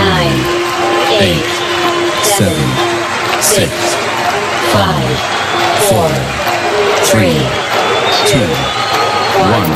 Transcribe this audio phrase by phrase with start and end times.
[0.00, 0.40] nine,
[1.20, 1.44] eight,
[2.24, 2.68] seven,
[3.42, 3.68] six,
[4.72, 5.16] five,
[5.88, 6.08] four,
[7.04, 7.36] three,
[8.24, 8.48] two,
[9.52, 9.72] one.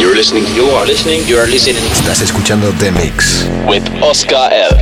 [0.00, 1.84] You're listening, you are listening, you are listening.
[1.92, 4.72] Estás escuchando The Mix with Oscar L.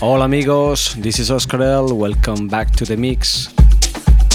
[0.00, 1.94] Hola amigos, this is Oscar L.
[1.94, 3.48] Welcome back to The Mix.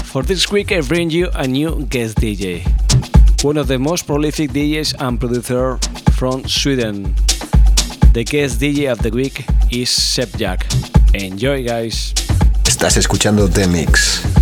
[0.04, 2.62] For this week, I bring you a new guest DJ,
[3.42, 5.78] one of the most prolific DJs and producer
[6.12, 7.16] from Sweden.
[8.12, 10.66] The guest DJ of the week is Seb Jack.
[11.14, 12.12] Enjoy, guys.
[12.64, 14.39] Estás escuchando The Mix.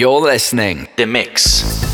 [0.00, 0.88] You're listening.
[0.96, 1.89] The Mix.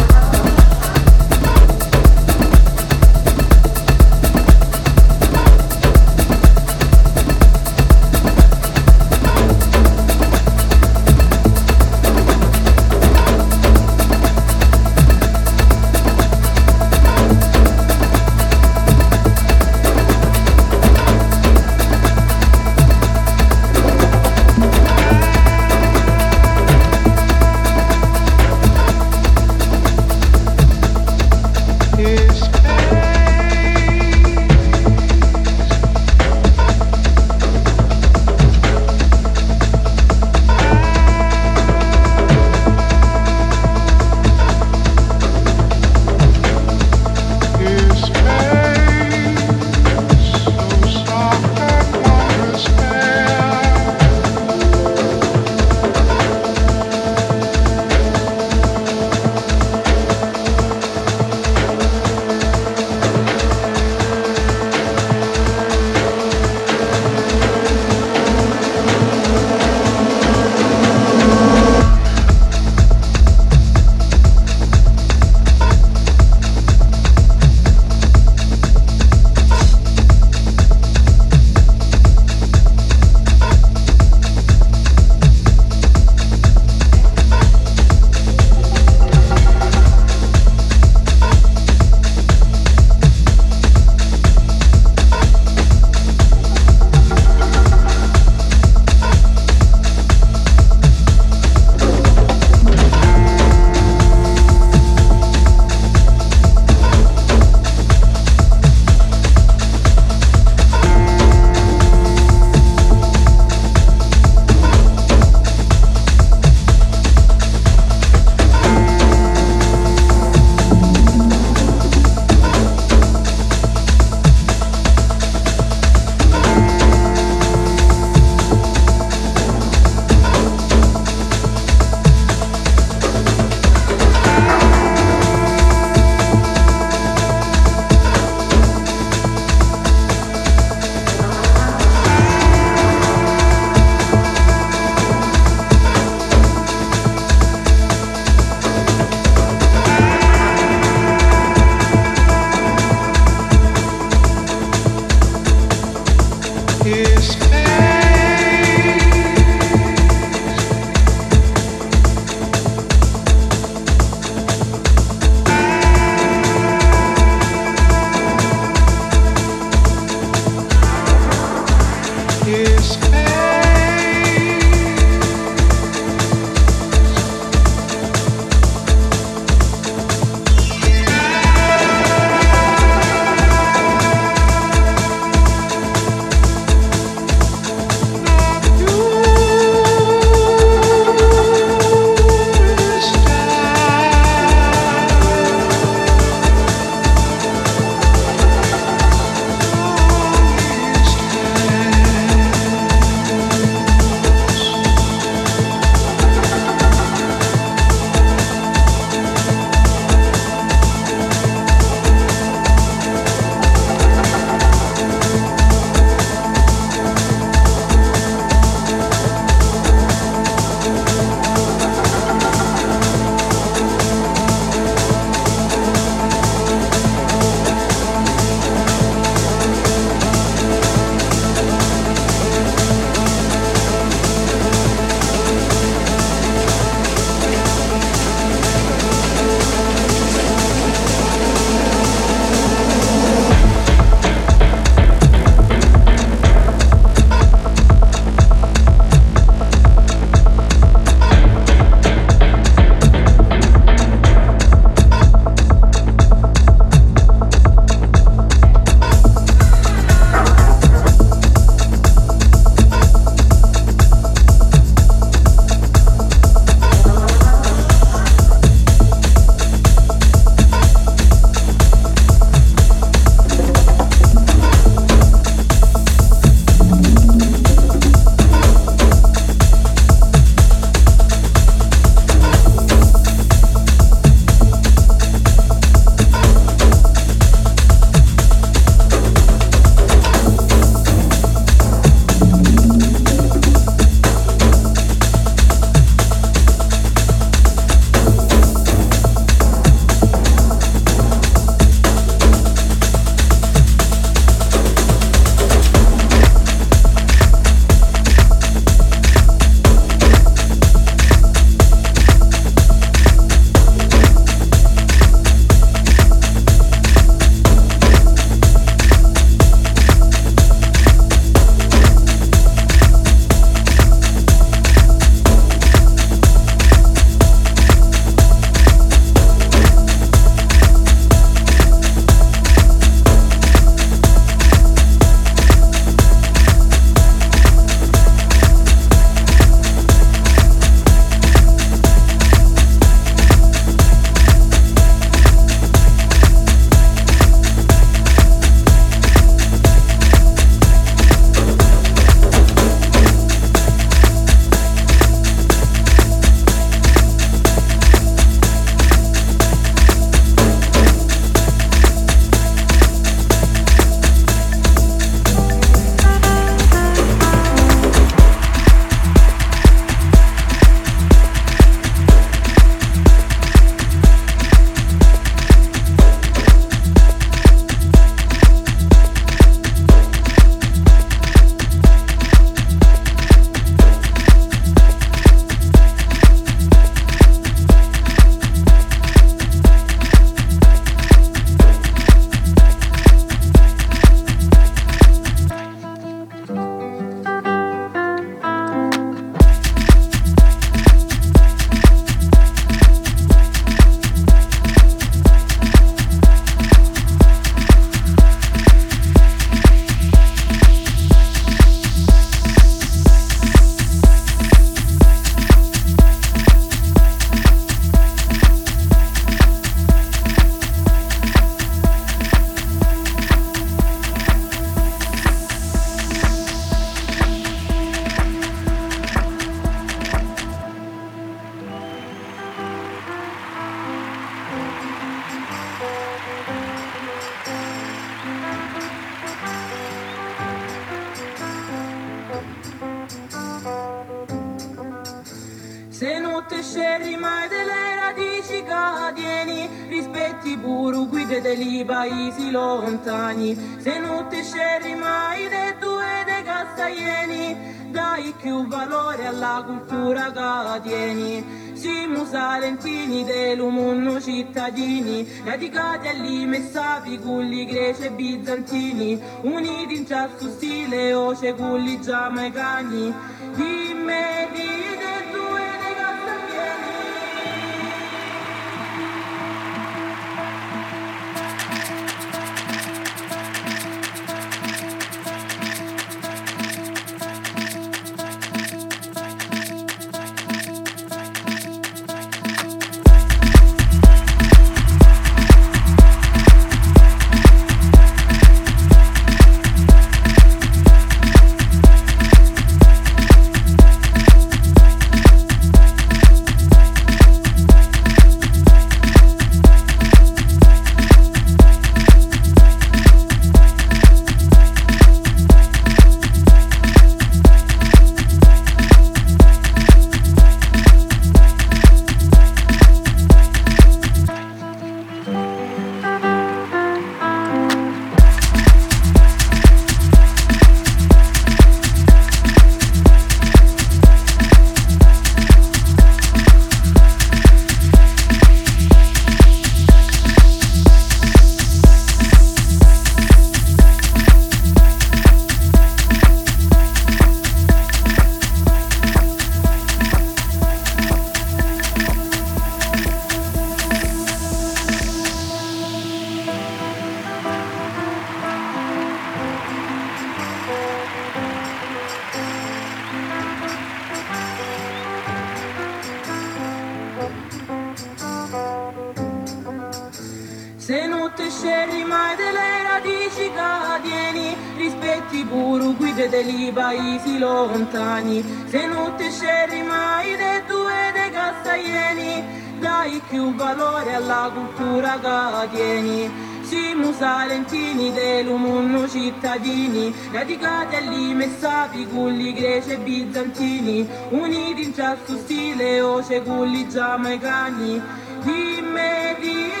[588.20, 597.08] cittadini dell'umunno cittadini radicati all'imessati culli greci e bizantini uniti in ciasco stile o culli
[597.08, 598.20] giamaicani
[598.62, 600.00] di Medine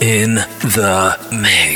[0.00, 0.36] in
[0.74, 1.67] the mix.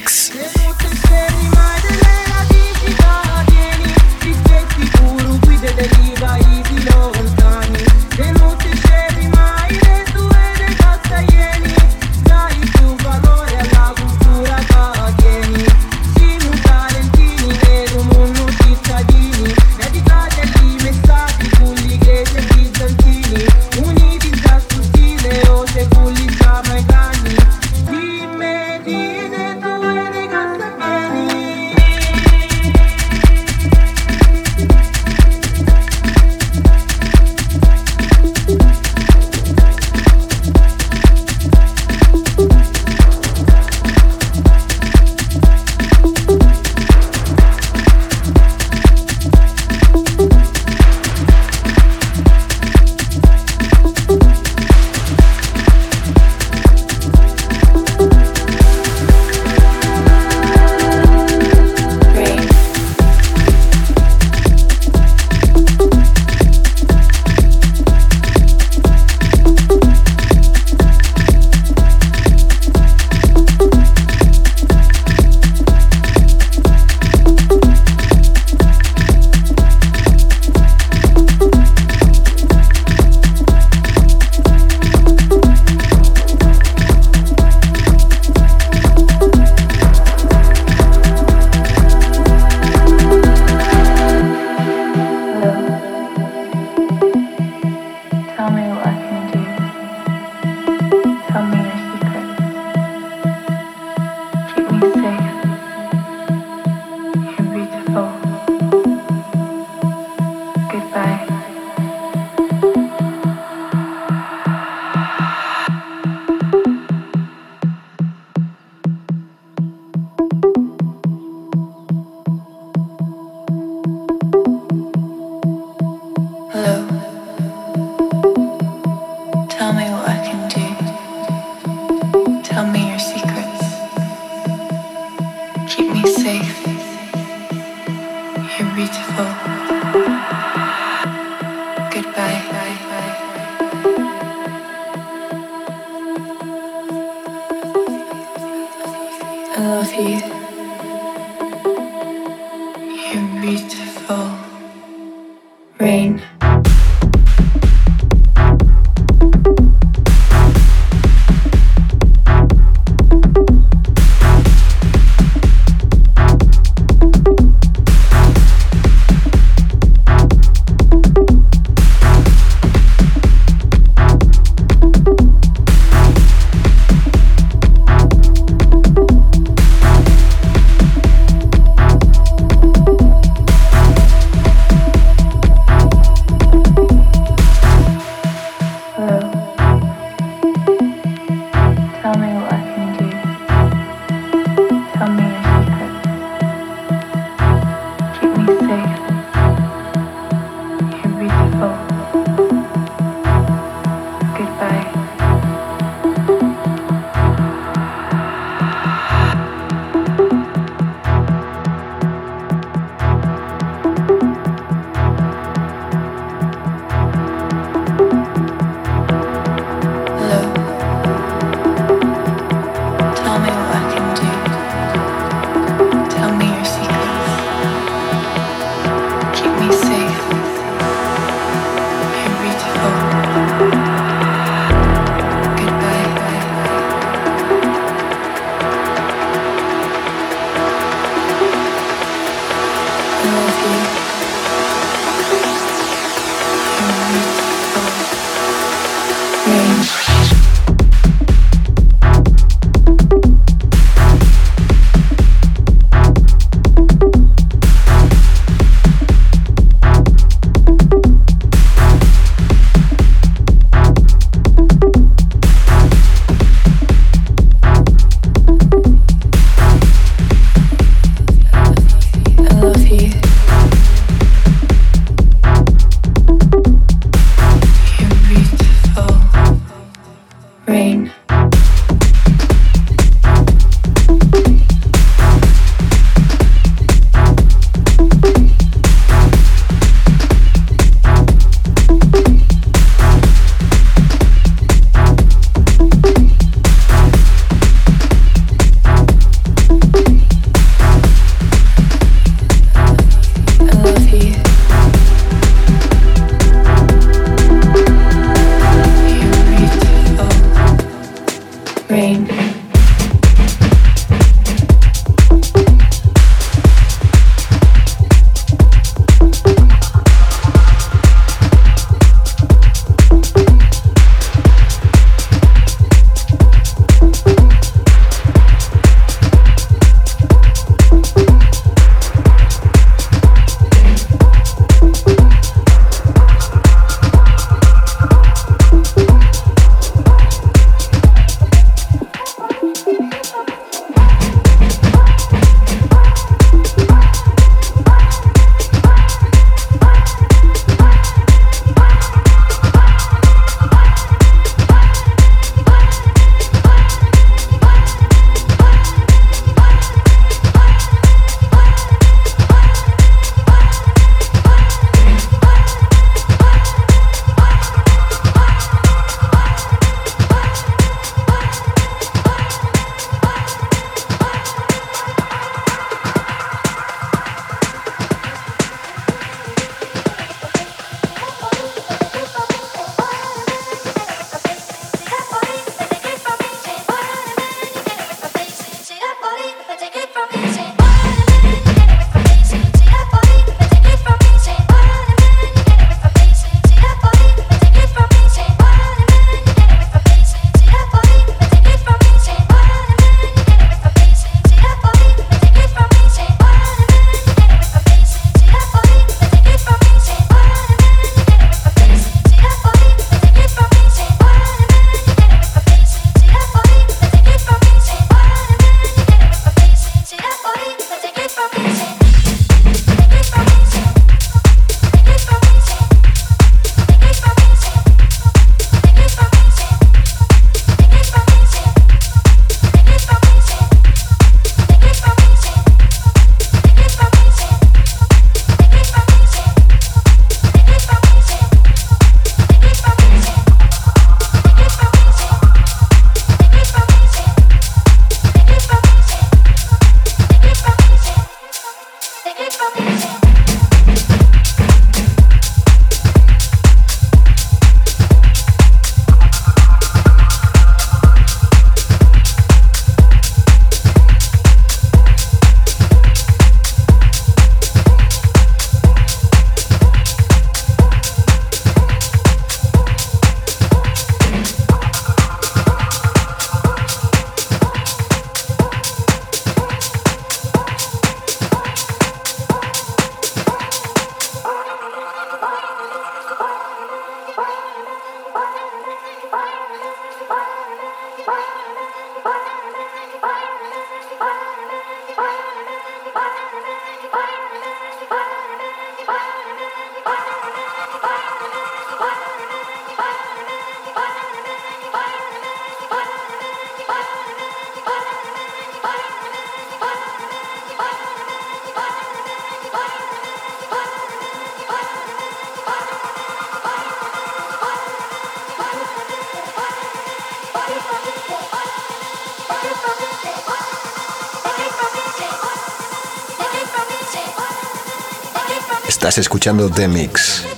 [529.12, 530.51] Estás escuchando The Mix.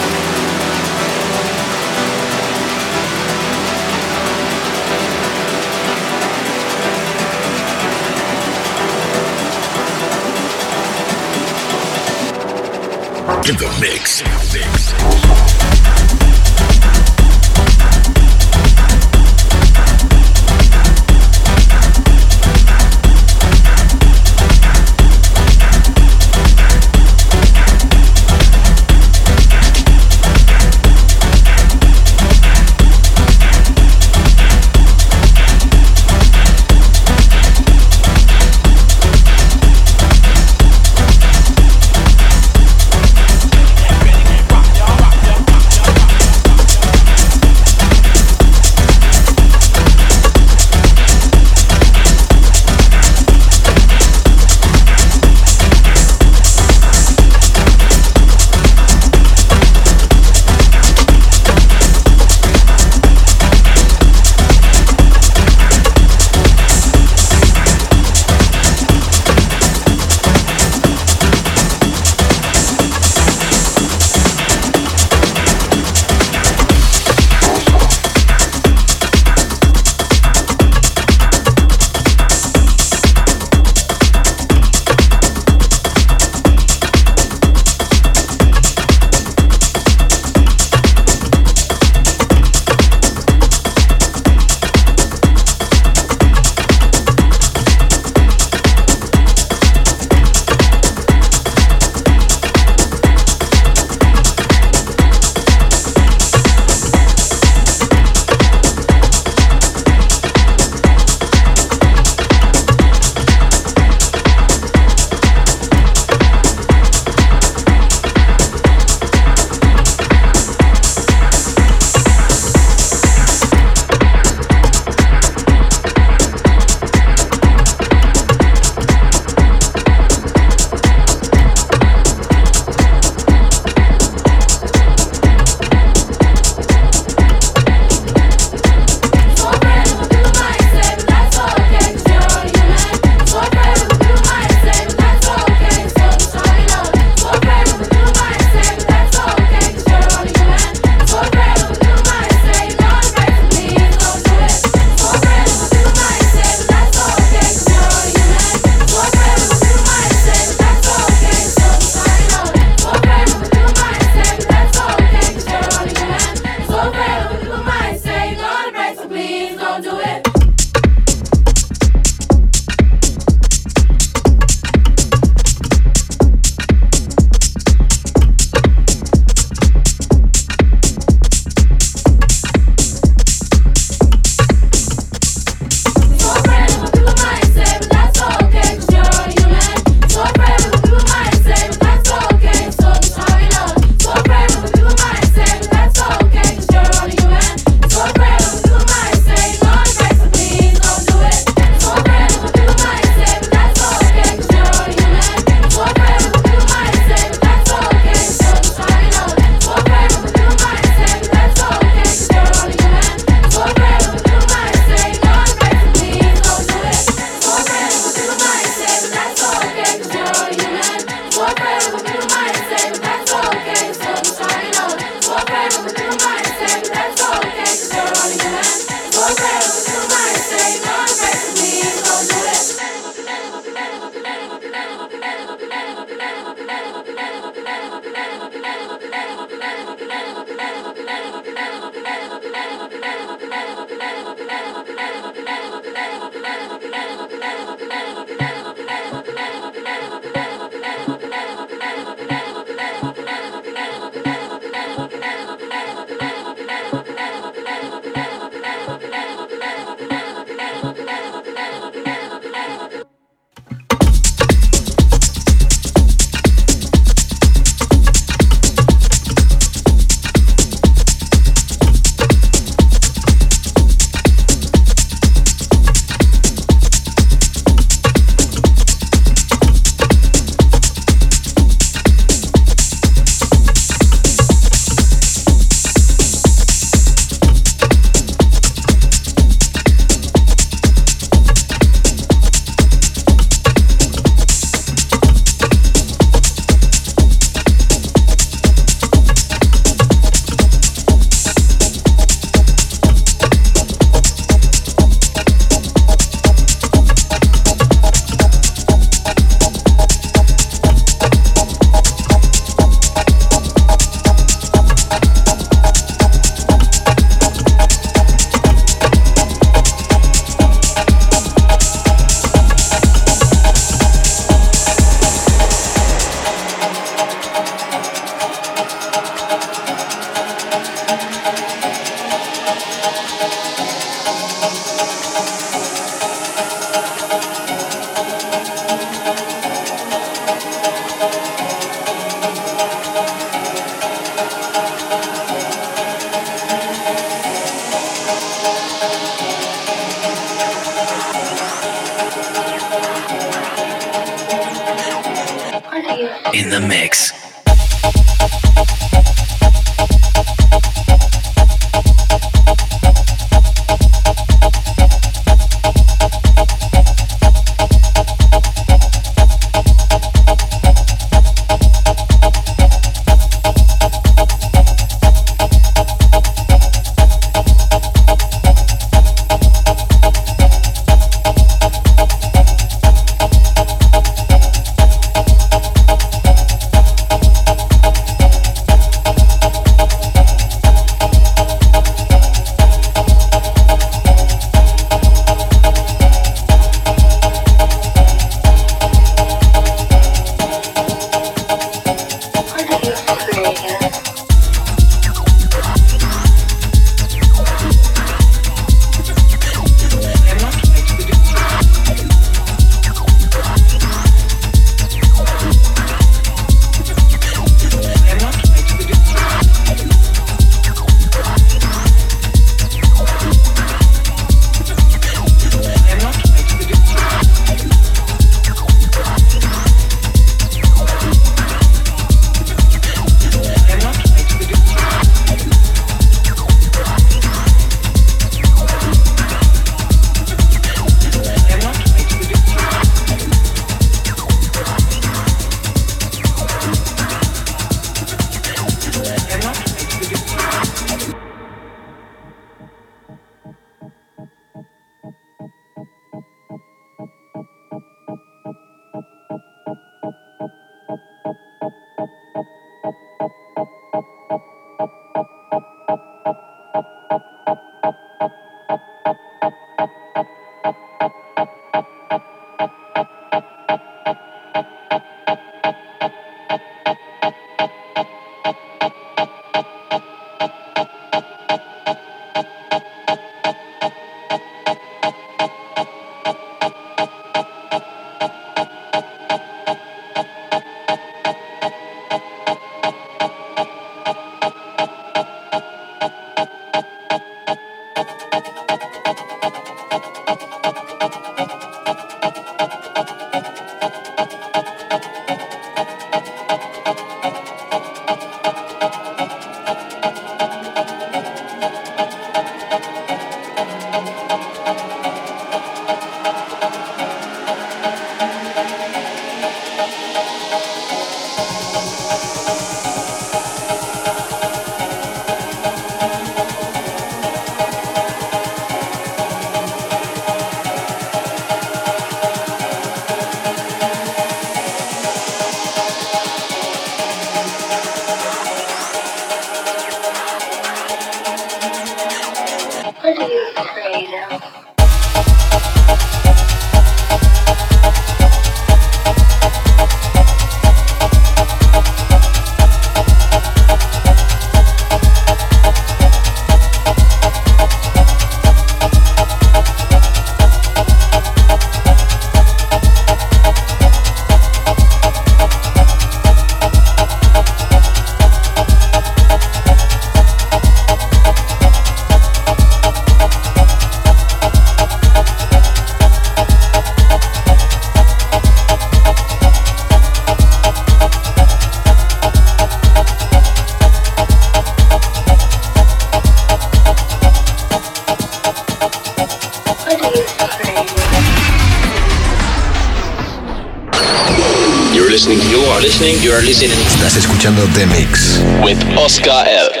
[597.61, 598.59] Escuchando The Mix.
[598.83, 600.00] With Oscar L.